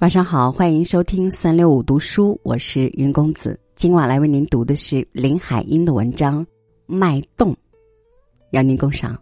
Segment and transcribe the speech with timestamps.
[0.00, 3.58] 晚上好，欢迎收听三六五读书，我是云公子。
[3.74, 6.46] 今晚来为您读的是林海音的文章
[6.86, 7.52] 《脉动》，
[8.52, 9.20] 邀您共赏。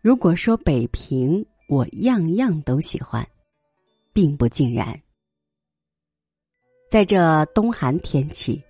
[0.00, 3.26] 如果说北平，我样样都喜欢。
[4.18, 5.00] 并不尽然，
[6.90, 8.60] 在这冬寒天气，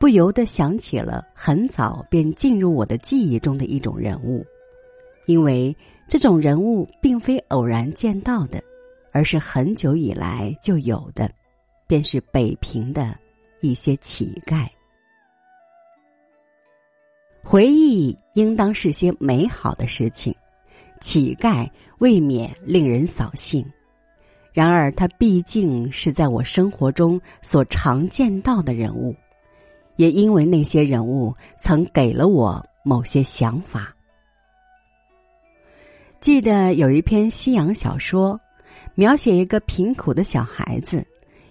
[0.00, 4.44] 不由得想起了很早便进入我的记忆中的一种人物，
[5.26, 5.72] 因为
[6.08, 8.60] 这种人物并非偶然见到的，
[9.12, 11.30] 而是很久以来就有的，
[11.86, 13.16] 便是北平的
[13.60, 14.68] 一些乞丐。
[17.44, 20.34] 回忆应当是些美好的事情，
[21.00, 23.64] 乞丐未免令人扫兴。
[24.56, 29.14] 然而，他毕竟是在我生活中所常见到的人物，
[29.96, 33.94] 也因为那些人物曾给了我某些想法。
[36.20, 38.40] 记得有一篇西洋小说，
[38.94, 41.06] 描写一个贫苦的小孩子，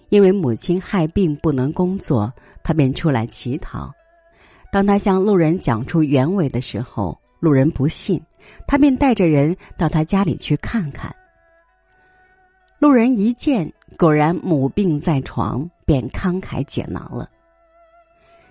[0.10, 3.94] 因为母亲害病不能工作，他便出来乞讨。
[4.72, 8.20] 当他向路人讲出原委的时候，路人不信，
[8.66, 11.16] 他便带着人到他家里去看看。
[12.86, 17.28] 路人一见，果然母病在床，便慷慨解囊了。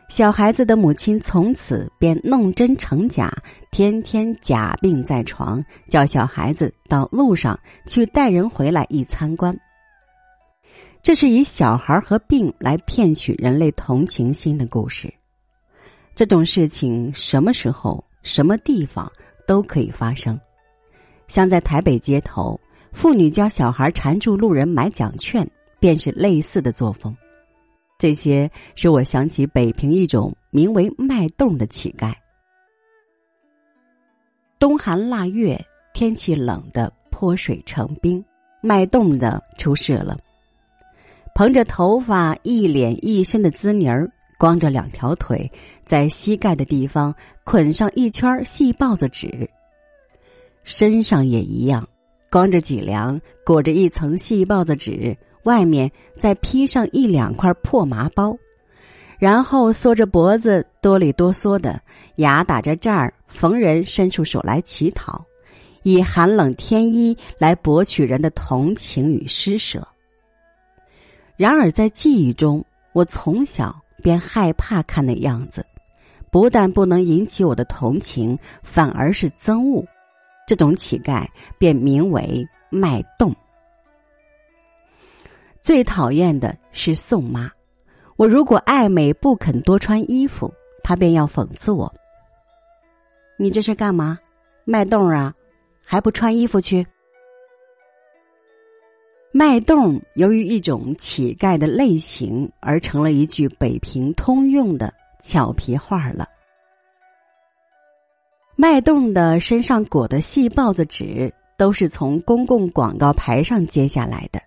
[0.09, 3.33] 小孩子的母亲从此便弄真成假，
[3.71, 9.57] 天天假病在床，叫小孩子到路上去带人回来一参观。
[11.01, 15.15] 这是以小孩和病来骗取人类同情心的故事。
[16.13, 19.09] 这种事情什么时候、什么地方
[19.47, 20.37] 都可以发生，
[21.29, 22.59] 像在台北街头。
[22.95, 25.47] 妇女教小孩缠住路人买奖券，
[25.81, 27.15] 便是类似的作风。
[27.99, 32.15] 这些使我想起北平一种名为卖冻的乞丐。
[34.59, 35.63] 冬寒腊月，
[35.93, 38.25] 天气冷的泼水成冰，
[38.63, 40.17] 卖冻的出事了。
[41.35, 45.51] 蓬着头发、一脸一身的滋泥儿，光着两条腿，
[45.85, 49.51] 在膝盖的地方捆上一圈细豹子纸，
[50.63, 51.87] 身上也一样。
[52.35, 58.37] 光着脊梁，裹着一层细豹子纸，外面再披上一两块破麻包，
[59.21, 61.81] 然后缩着脖子，哆里哆嗦的，
[62.17, 65.25] 牙打着这儿，逢人伸出手来乞讨，
[65.85, 69.87] 以寒冷天衣来博取人的同情与施舍。
[71.37, 72.65] 然而在记忆中，
[72.95, 75.65] 我从小便害怕看那样子，
[76.33, 79.85] 不但不能引起我的同情，反而是憎恶。
[80.47, 81.27] 这种乞丐
[81.59, 83.35] 便名为卖冻。
[85.61, 87.51] 最讨厌的是宋妈，
[88.17, 90.53] 我如果爱美不肯多穿衣服，
[90.83, 91.93] 她便要讽刺我
[93.39, 94.19] ：“你这是干嘛？
[94.65, 95.35] 卖冻啊？
[95.83, 96.87] 还不穿衣服去？”
[99.33, 106.29] 卖冻由于一种乞丐的类型，而成了一句北平通用的俏皮话了。
[108.65, 114.41] 卖冻的身上裹的细豹子纸，都是从公共广告牌上揭下来的。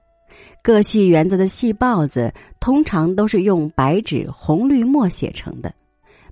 [0.64, 5.72] 各系园子的细豹子，通常都是用白纸红绿墨写成的，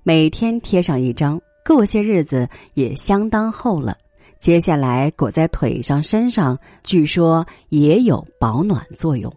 [0.01, 3.95] 每天贴上一张，过些日子也相当厚了。
[4.39, 9.31] 接下来裹在腿上、身上，据说也有保暖作用。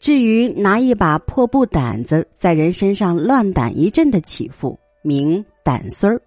[0.00, 6.20] 至于拿一把破布掸子在人身上乱掸一阵的起伏，名掸丝儿。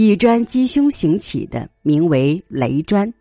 [0.00, 3.12] 以砖击胸行乞的，名为雷砖。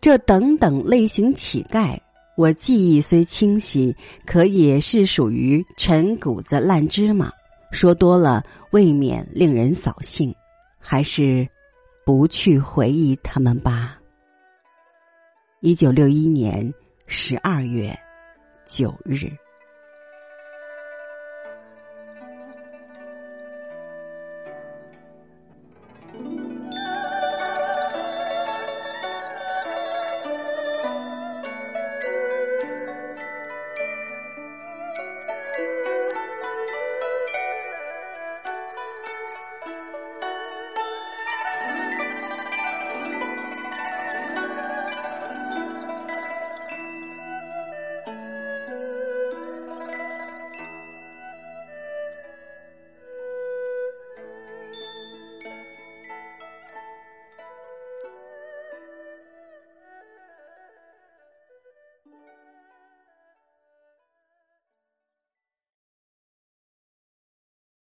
[0.00, 1.98] 这等等类型乞丐，
[2.34, 3.94] 我记忆虽清晰，
[4.24, 7.30] 可也是属于陈谷子烂芝麻，
[7.72, 10.34] 说多了未免令人扫兴，
[10.78, 11.46] 还是
[12.06, 14.00] 不去回忆他们吧。
[15.60, 16.72] 一九六一年
[17.06, 17.94] 十二月
[18.64, 19.30] 九日。